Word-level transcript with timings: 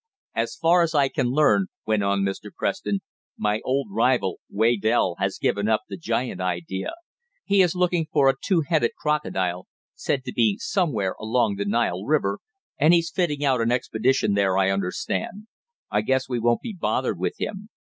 "As 0.33 0.55
far 0.55 0.81
as 0.81 0.95
I 0.95 1.09
can 1.09 1.27
learn," 1.27 1.67
went 1.85 2.01
on 2.01 2.21
Mr. 2.21 2.49
Preston, 2.51 3.01
"my 3.37 3.61
old 3.63 3.89
rival 3.91 4.39
Waydell 4.49 5.17
has 5.19 5.37
given 5.37 5.67
up 5.67 5.81
the 5.89 5.95
giant 5.95 6.41
idea. 6.41 6.93
He 7.45 7.61
is 7.61 7.75
looking 7.75 8.07
for 8.11 8.27
a 8.27 8.33
two 8.43 8.61
headed 8.61 8.93
crocodile, 8.97 9.67
said 9.93 10.23
to 10.25 10.33
be 10.33 10.57
somewhere 10.59 11.13
along 11.19 11.57
the 11.57 11.65
Nile 11.65 12.03
river, 12.03 12.39
and 12.79 12.95
he's 12.95 13.11
fitting 13.11 13.45
out 13.45 13.61
an 13.61 13.71
expedition 13.71 14.33
there 14.33 14.57
I 14.57 14.71
understand. 14.71 15.45
I 15.91 16.01
guess 16.01 16.27
we 16.27 16.39
won't 16.39 16.61
be 16.61 16.73
bothered 16.73 17.19
with 17.19 17.35
him. 17.37 17.69